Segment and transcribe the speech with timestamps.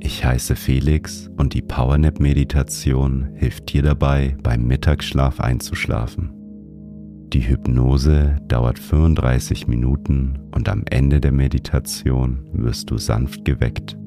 [0.00, 6.30] Ich heiße Felix und die Powernap Meditation hilft dir dabei, beim Mittagsschlaf einzuschlafen.
[7.32, 13.98] Die Hypnose dauert 35 Minuten und am Ende der Meditation wirst du sanft geweckt.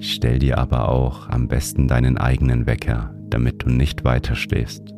[0.00, 4.94] Stell dir aber auch am besten deinen eigenen Wecker, damit du nicht weiter schläfst.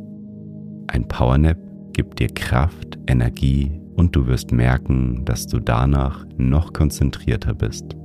[0.89, 1.59] Ein Powernap
[1.93, 7.97] gibt dir Kraft, Energie und du wirst merken, dass du danach noch konzentrierter bist.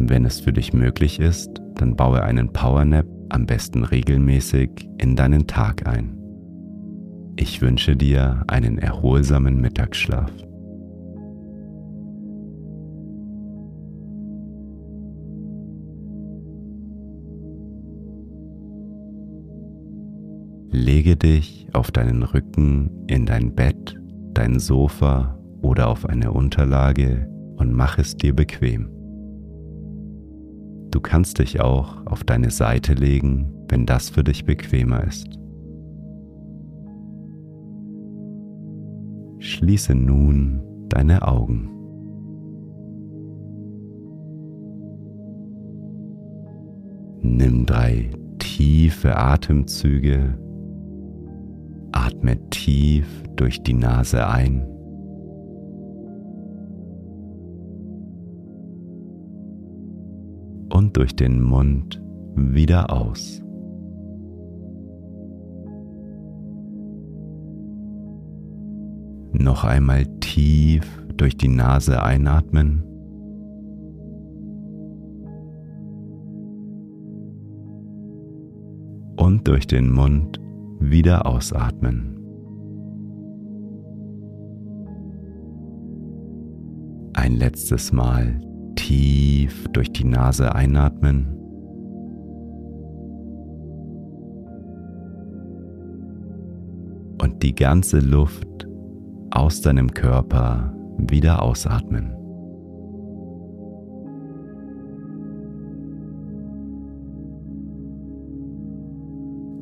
[0.00, 5.46] Wenn es für dich möglich ist, dann baue einen Powernap am besten regelmäßig in deinen
[5.46, 6.16] Tag ein.
[7.36, 10.30] Ich wünsche dir einen erholsamen Mittagsschlaf.
[20.70, 23.96] Lege dich auf deinen Rücken in dein Bett,
[24.34, 28.97] dein Sofa oder auf eine Unterlage und mach es dir bequem.
[30.90, 35.28] Du kannst dich auch auf deine Seite legen, wenn das für dich bequemer ist.
[39.38, 41.70] Schließe nun deine Augen.
[47.20, 50.38] Nimm drei tiefe Atemzüge.
[51.92, 54.66] Atme tief durch die Nase ein.
[60.98, 62.02] Durch den Mund
[62.34, 63.40] wieder aus.
[69.32, 70.84] Noch einmal tief
[71.16, 72.82] durch die Nase einatmen.
[79.14, 80.40] Und durch den Mund
[80.80, 82.16] wieder ausatmen.
[87.12, 88.40] Ein letztes Mal
[88.88, 91.26] tief durch die Nase einatmen.
[97.20, 98.66] Und die ganze Luft
[99.30, 102.14] aus deinem Körper wieder ausatmen.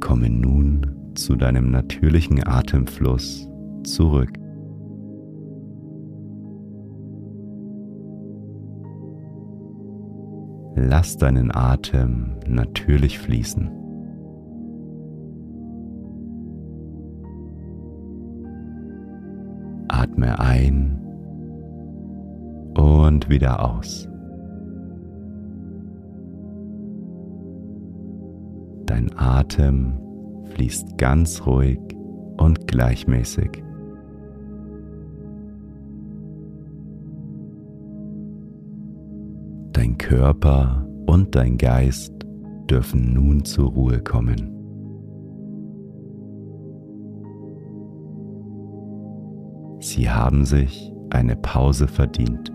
[0.01, 0.87] Komme nun
[1.17, 3.49] zu deinem natürlichen Atemfluss
[3.83, 4.36] zurück.
[10.79, 13.71] Lass deinen Atem natürlich fließen.
[19.89, 21.01] Atme ein
[22.77, 24.07] und wieder aus.
[28.85, 29.99] Dein Atem
[30.51, 31.81] fließt ganz ruhig
[32.37, 33.66] und gleichmäßig.
[39.97, 42.13] Dein Körper und dein Geist
[42.69, 44.53] dürfen nun zur Ruhe kommen.
[49.81, 52.53] Sie haben sich eine Pause verdient.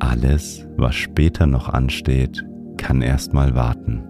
[0.00, 2.44] Alles, was später noch ansteht,
[2.76, 4.02] kann erstmal warten.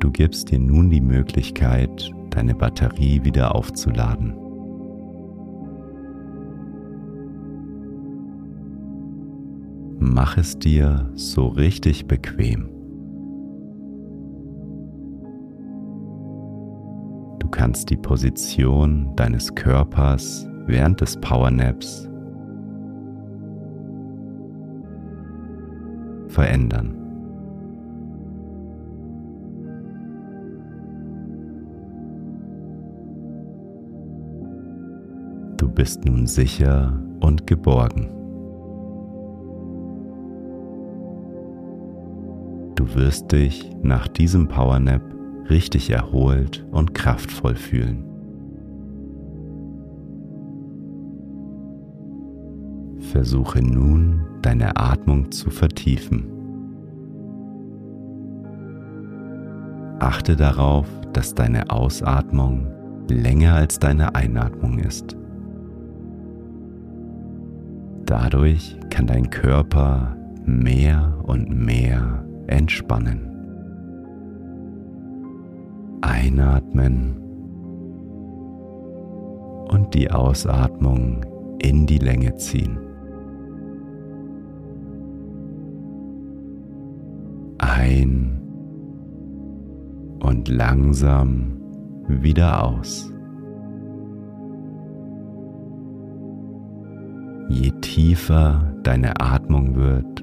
[0.00, 4.34] Du gibst dir nun die Möglichkeit, deine Batterie wieder aufzuladen.
[9.98, 12.68] Mach es dir so richtig bequem.
[17.38, 22.06] Du kannst die Position deines Körpers während des Powernaps
[26.28, 27.05] verändern.
[35.76, 38.08] Bist nun sicher und geborgen.
[42.74, 45.02] Du wirst dich nach diesem Powernap
[45.50, 48.04] richtig erholt und kraftvoll fühlen.
[53.12, 56.32] Versuche nun deine Atmung zu vertiefen.
[59.98, 62.66] Achte darauf, dass deine Ausatmung
[63.08, 65.16] länger als deine Einatmung ist.
[68.18, 70.16] Dadurch kann dein Körper
[70.46, 73.28] mehr und mehr entspannen.
[76.00, 77.18] Einatmen
[79.68, 81.26] und die Ausatmung
[81.60, 82.78] in die Länge ziehen.
[87.58, 88.40] Ein
[90.20, 91.60] und langsam
[92.08, 93.12] wieder aus.
[97.58, 100.22] Je tiefer deine Atmung wird,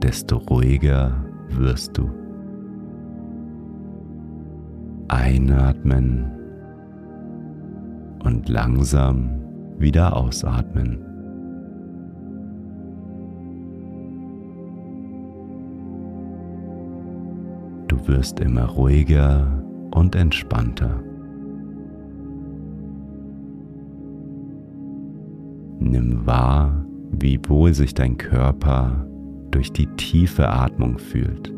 [0.00, 1.12] desto ruhiger
[1.48, 2.08] wirst du.
[5.08, 6.30] Einatmen
[8.22, 9.30] und langsam
[9.78, 11.04] wieder ausatmen.
[17.88, 21.02] Du wirst immer ruhiger und entspannter.
[25.80, 29.06] Nimm wahr, wie wohl sich dein Körper
[29.50, 31.52] durch die tiefe Atmung fühlt.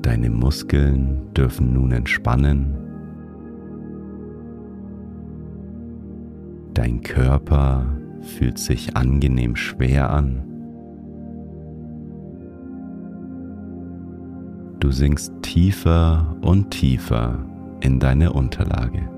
[0.00, 2.74] Deine Muskeln dürfen nun entspannen.
[6.72, 7.86] Dein Körper
[8.20, 10.44] fühlt sich angenehm schwer an.
[14.80, 17.44] Du sinkst tiefer und tiefer
[17.80, 19.15] in deine Unterlage.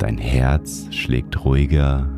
[0.00, 2.08] Dein Herz schlägt ruhiger,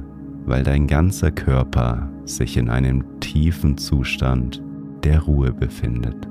[0.46, 4.62] weil dein ganzer Körper sich in einem tiefen Zustand
[5.02, 6.28] der Ruhe befindet.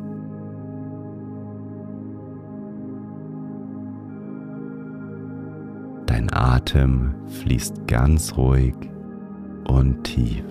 [6.06, 8.76] Dein Atem fließt ganz ruhig
[9.68, 10.46] und tief.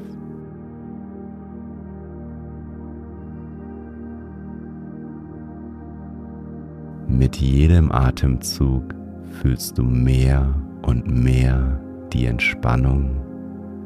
[7.09, 8.95] Mit jedem Atemzug
[9.41, 11.81] fühlst du mehr und mehr
[12.13, 13.21] die Entspannung,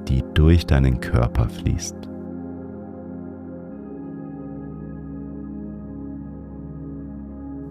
[0.08, 1.96] die durch deinen Körper fließt.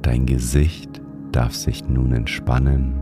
[0.02, 2.94] Dein Gesicht darf sich nun entspannen.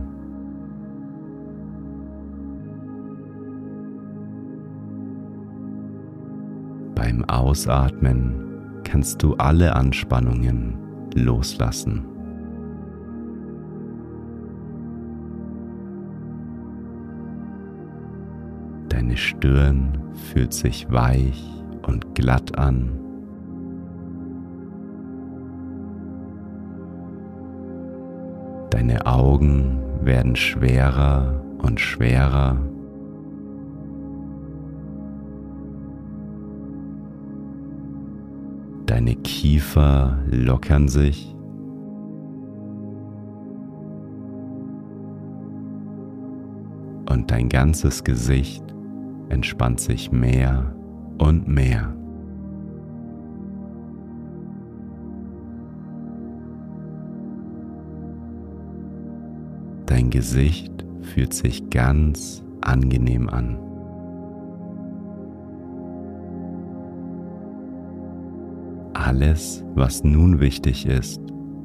[6.94, 10.76] Beim Ausatmen kannst du alle Anspannungen
[11.14, 12.11] loslassen.
[19.42, 19.98] Stirn
[20.30, 21.42] fühlt sich weich
[21.84, 22.92] und glatt an.
[28.70, 32.56] Deine Augen werden schwerer und schwerer.
[38.86, 41.34] Deine Kiefer lockern sich.
[47.10, 48.71] Und dein ganzes Gesicht
[49.32, 50.74] entspannt sich mehr
[51.18, 51.94] und mehr.
[59.86, 63.58] Dein Gesicht fühlt sich ganz angenehm an.
[68.94, 71.20] Alles, was nun wichtig ist,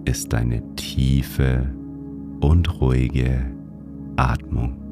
[0.05, 1.69] ist deine tiefe
[2.39, 3.45] und ruhige
[4.15, 4.86] Atmung.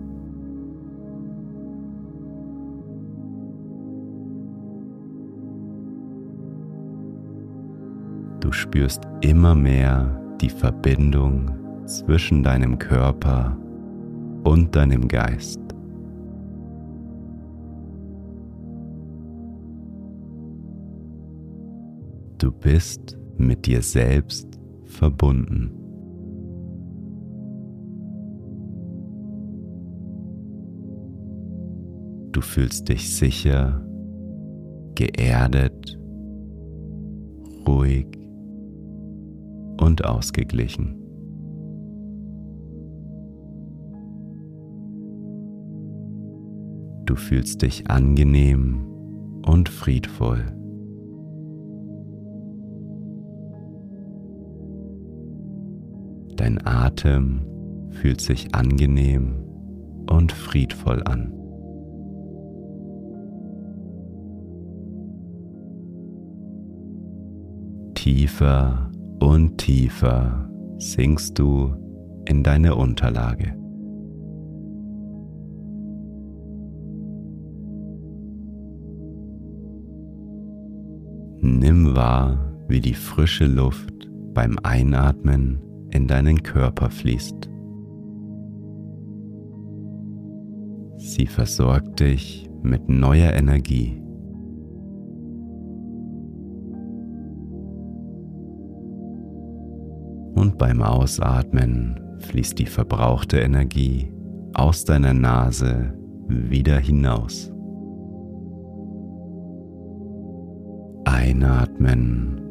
[8.45, 11.49] Du spürst immer mehr die Verbindung
[11.87, 13.57] zwischen deinem Körper
[14.43, 15.59] und deinem Geist.
[22.37, 25.71] Du bist mit dir selbst verbunden.
[32.31, 33.83] Du fühlst dich sicher,
[34.93, 35.97] geerdet,
[37.67, 38.24] ruhig
[39.77, 41.01] und ausgeglichen.
[47.05, 48.87] Du fühlst dich angenehm
[49.45, 50.43] und friedvoll.
[56.35, 57.41] Dein Atem
[57.91, 59.35] fühlt sich angenehm
[60.09, 61.31] und friedvoll an.
[67.93, 71.73] Tiefer und tiefer sinkst du
[72.25, 73.53] in deine Unterlage.
[81.41, 87.49] Nimm wahr, wie die frische Luft beim Einatmen in deinen Körper fließt.
[90.97, 94.01] Sie versorgt dich mit neuer Energie.
[100.57, 104.09] Beim Ausatmen fließt die verbrauchte Energie
[104.53, 105.93] aus deiner Nase
[106.27, 107.51] wieder hinaus.
[111.03, 112.41] Einatmen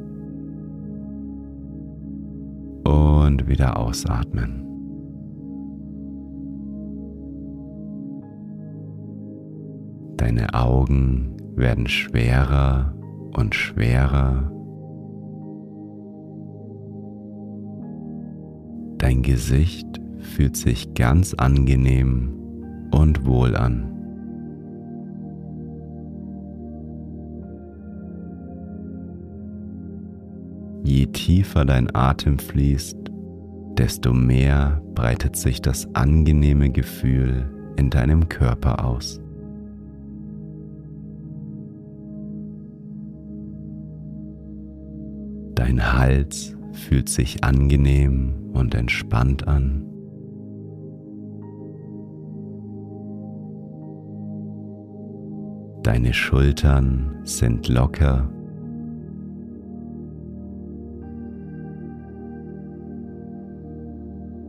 [2.85, 4.61] und wieder ausatmen.
[10.19, 12.95] Deine Augen werden schwerer
[13.35, 14.54] und schwerer.
[19.25, 19.87] Gesicht
[20.19, 22.31] fühlt sich ganz angenehm
[22.91, 23.91] und wohl an.
[30.85, 32.99] Je tiefer dein Atem fließt,
[33.79, 39.21] desto mehr breitet sich das angenehme Gefühl in deinem Körper aus.
[45.55, 49.85] Dein Hals fühlt sich angenehm und entspannt an.
[55.83, 58.31] Deine Schultern sind locker.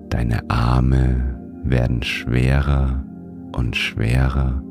[0.10, 3.06] Deine Arme werden schwerer
[3.52, 4.64] und schwerer.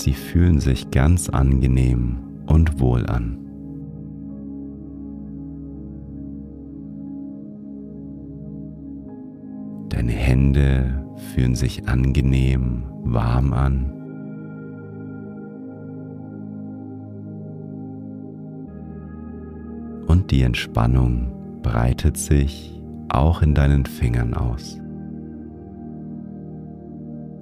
[0.00, 2.16] Sie fühlen sich ganz angenehm
[2.46, 3.36] und wohl an.
[9.90, 11.04] Deine Hände
[11.34, 13.92] fühlen sich angenehm warm an.
[20.06, 24.80] Und die Entspannung breitet sich auch in deinen Fingern aus.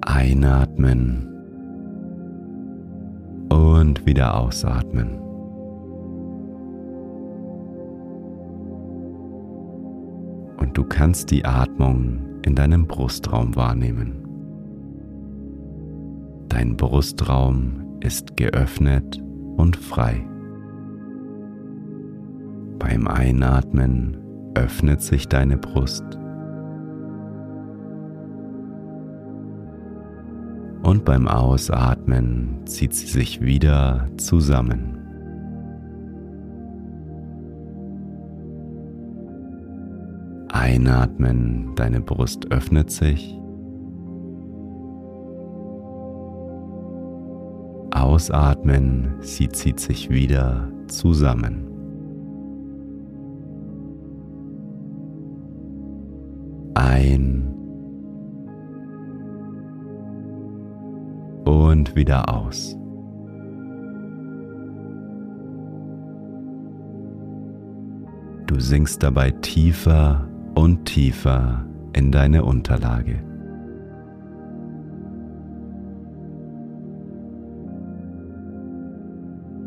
[0.01, 1.28] Einatmen
[3.49, 5.19] und wieder ausatmen.
[10.57, 14.25] Und du kannst die Atmung in deinem Brustraum wahrnehmen.
[16.49, 19.21] Dein Brustraum ist geöffnet
[19.57, 20.25] und frei.
[22.79, 24.17] Beim Einatmen
[24.55, 26.18] öffnet sich deine Brust
[30.89, 34.97] und beim Ausatmen zieht sie sich wieder zusammen.
[40.51, 43.37] Einatmen, deine Brust öffnet sich.
[47.91, 51.67] Ausatmen, sie zieht sich wieder zusammen.
[56.73, 57.58] Ein
[61.45, 62.75] und wieder aus.
[68.47, 73.23] Du sinkst dabei tiefer und tiefer in deine Unterlage.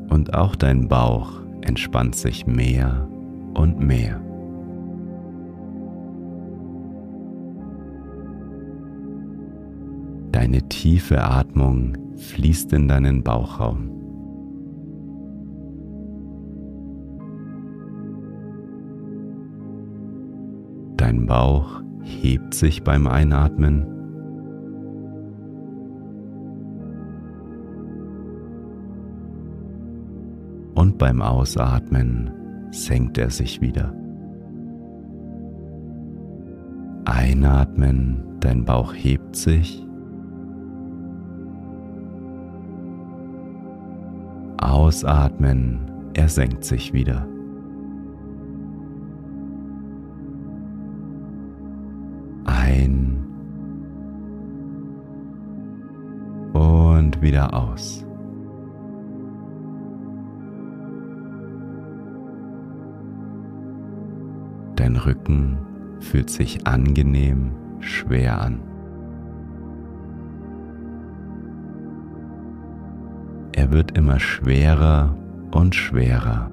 [0.08, 3.08] Und auch dein Bauch entspannt sich mehr
[3.54, 4.20] und mehr.
[10.42, 13.90] Deine tiefe Atmung fließt in deinen Bauchraum.
[20.96, 23.86] Dein Bauch hebt sich beim Einatmen.
[30.74, 32.32] Und beim Ausatmen
[32.72, 33.94] senkt er sich wieder.
[37.04, 39.86] Einatmen, dein Bauch hebt sich.
[44.92, 47.26] Ausatmen, er senkt sich wieder.
[52.44, 53.24] Ein
[56.52, 58.04] und wieder aus.
[64.76, 65.56] Dein Rücken
[66.00, 68.71] fühlt sich angenehm schwer an.
[73.72, 75.16] wird immer schwerer
[75.50, 76.50] und schwerer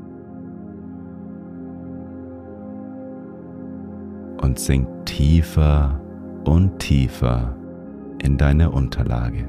[4.41, 5.99] und sinkt tiefer
[6.45, 7.55] und tiefer
[8.23, 9.47] in deine Unterlage.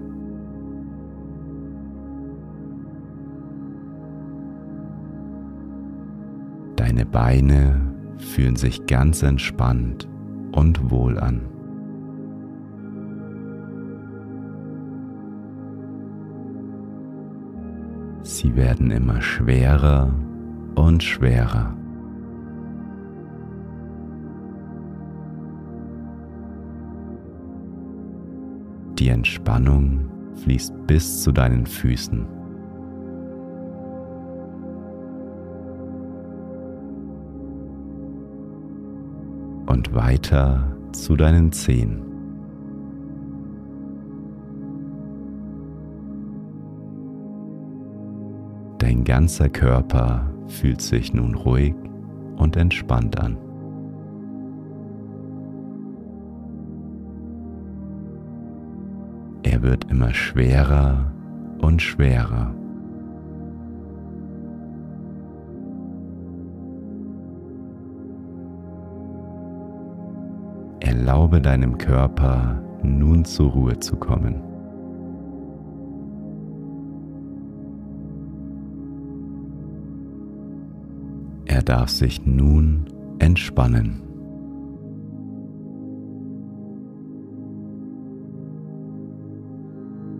[6.75, 7.81] Deine Beine
[8.19, 10.09] fühlen sich ganz entspannt
[10.53, 11.43] und wohl an.
[18.41, 20.15] Sie werden immer schwerer
[20.75, 21.77] und schwerer.
[28.99, 32.25] Die Entspannung fließt bis zu deinen Füßen.
[39.67, 42.10] Und weiter zu deinen Zehen.
[49.11, 51.75] Ganzer Körper fühlt sich nun ruhig
[52.37, 53.37] und entspannt an.
[59.43, 61.13] Er wird immer schwerer
[61.59, 62.55] und schwerer.
[70.79, 74.50] Erlaube deinem Körper nun zur Ruhe zu kommen.
[81.61, 82.87] Er darf sich nun
[83.19, 84.01] entspannen.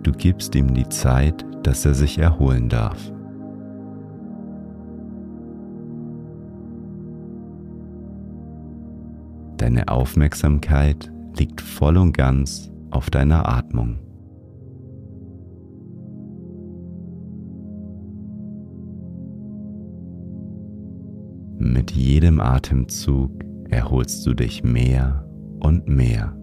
[0.03, 3.11] Du gibst ihm die Zeit, dass er sich erholen darf.
[9.57, 13.97] Deine Aufmerksamkeit liegt voll und ganz auf deiner Atmung.
[21.63, 23.29] Mit jedem Atemzug
[23.69, 25.23] erholst du dich mehr
[25.59, 26.35] und mehr.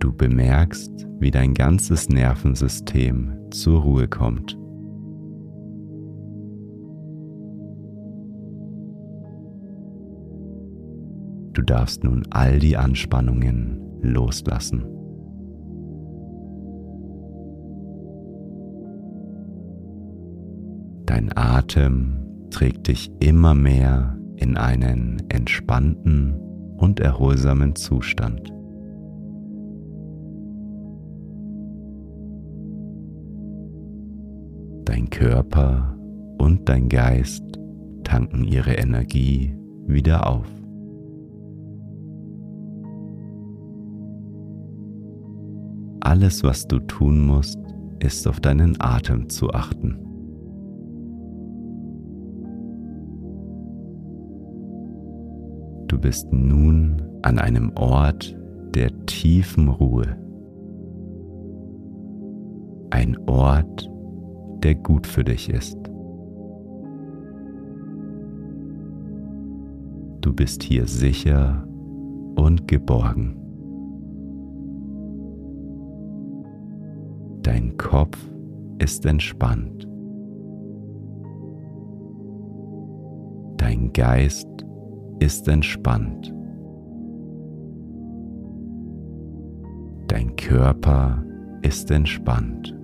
[0.00, 4.58] Du bemerkst, wie dein ganzes Nervensystem zur Ruhe kommt.
[11.52, 14.95] Du darfst nun all die Anspannungen loslassen.
[21.16, 22.12] Dein Atem
[22.50, 26.34] trägt dich immer mehr in einen entspannten
[26.76, 28.52] und erholsamen Zustand.
[34.84, 35.96] Dein Körper
[36.36, 37.44] und dein Geist
[38.04, 40.46] tanken ihre Energie wieder auf.
[46.00, 47.58] Alles, was du tun musst,
[48.00, 50.05] ist auf deinen Atem zu achten.
[55.96, 58.36] Du bist nun an einem Ort
[58.74, 60.04] der tiefen Ruhe.
[62.90, 63.90] Ein Ort,
[64.62, 65.78] der gut für dich ist.
[70.20, 71.66] Du bist hier sicher
[72.34, 73.38] und geborgen.
[77.40, 78.18] Dein Kopf
[78.80, 79.88] ist entspannt.
[83.56, 84.65] Dein Geist
[85.18, 86.32] ist entspannt.
[90.08, 91.24] Dein Körper
[91.62, 92.76] ist entspannt.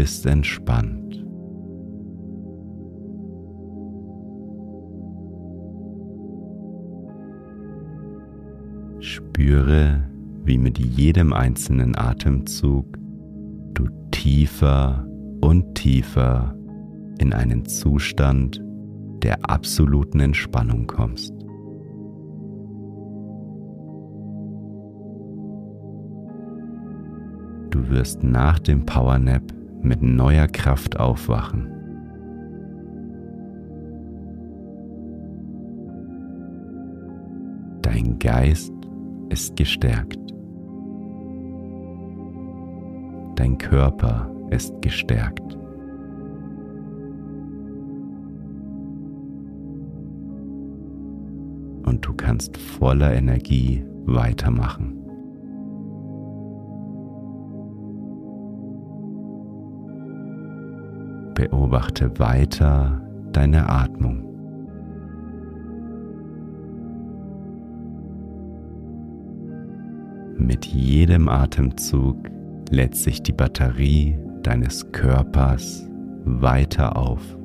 [0.00, 1.24] bist entspannt.
[9.00, 10.08] Spüre,
[10.44, 12.98] wie mit jedem einzelnen Atemzug
[13.74, 15.06] du tiefer
[15.42, 16.54] und tiefer
[17.20, 18.62] in einen Zustand
[19.22, 21.34] der absoluten Entspannung kommst.
[27.70, 29.42] Du wirst nach dem Powernap
[29.82, 31.68] mit neuer Kraft aufwachen.
[37.82, 38.72] Dein Geist
[39.28, 40.18] ist gestärkt.
[43.36, 45.59] Dein Körper ist gestärkt.
[52.10, 54.96] Du kannst voller Energie weitermachen.
[61.34, 64.24] Beobachte weiter deine Atmung.
[70.36, 72.16] Mit jedem Atemzug
[72.70, 75.88] lädt sich die Batterie deines Körpers
[76.24, 77.39] weiter auf.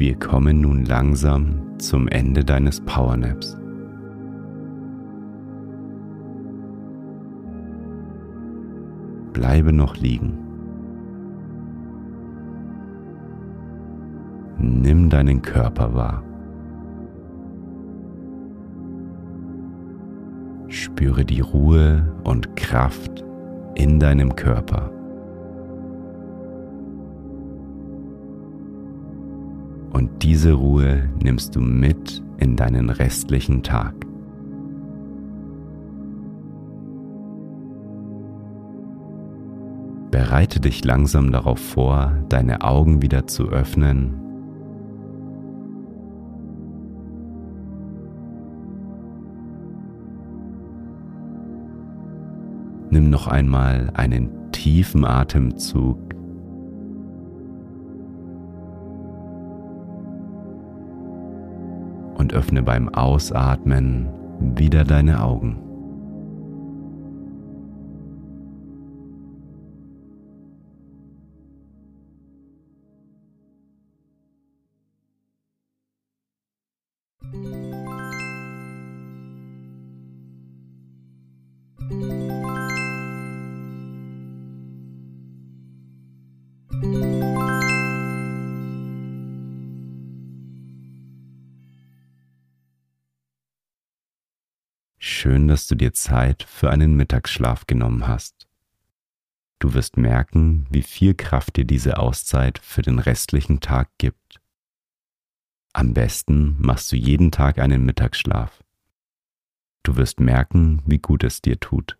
[0.00, 3.58] Wir kommen nun langsam zum Ende deines Powernaps.
[9.34, 10.38] Bleibe noch liegen.
[14.56, 16.22] Nimm deinen Körper wahr.
[20.68, 23.22] Spüre die Ruhe und Kraft
[23.74, 24.99] in deinem Körper.
[29.90, 33.94] Und diese Ruhe nimmst du mit in deinen restlichen Tag.
[40.10, 44.20] Bereite dich langsam darauf vor, deine Augen wieder zu öffnen
[52.90, 55.96] Nimm noch einmal einen tiefen Atemzug.
[62.30, 64.08] Und öffne beim Ausatmen
[64.56, 65.69] wieder deine Augen.
[95.60, 98.48] Dass du dir Zeit für einen Mittagsschlaf genommen hast.
[99.58, 104.40] Du wirst merken, wie viel Kraft dir diese Auszeit für den restlichen Tag gibt.
[105.74, 108.64] Am besten machst du jeden Tag einen Mittagsschlaf.
[109.82, 111.98] Du wirst merken, wie gut es dir tut.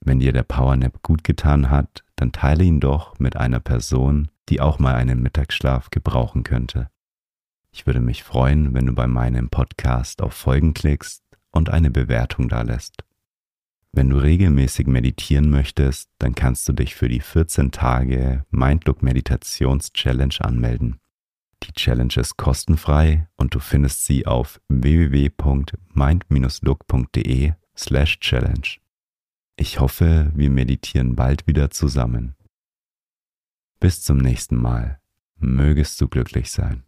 [0.00, 4.60] Wenn dir der Powernap gut getan hat, dann teile ihn doch mit einer Person, die
[4.60, 6.90] auch mal einen Mittagsschlaf gebrauchen könnte.
[7.72, 11.23] Ich würde mich freuen, wenn du bei meinem Podcast auf Folgen klickst
[11.54, 13.04] und eine Bewertung dalässt.
[13.92, 19.92] Wenn du regelmäßig meditieren möchtest, dann kannst du dich für die 14 Tage Mindlook Meditations
[19.92, 20.98] Challenge anmelden.
[21.62, 28.78] Die Challenge ist kostenfrei und du findest sie auf www.mind-look.de slash challenge.
[29.56, 32.34] Ich hoffe, wir meditieren bald wieder zusammen.
[33.78, 34.98] Bis zum nächsten Mal.
[35.36, 36.82] Mögest du glücklich sein.